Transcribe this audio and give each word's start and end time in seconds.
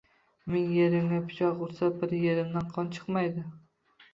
Ming 0.53 0.71
yerimga 0.77 1.19
pichoq 1.27 1.61
ursa 1.67 1.91
bir 1.99 2.17
yerimdan 2.23 2.73
qon 2.79 2.91
chiqmaydi. 2.97 3.45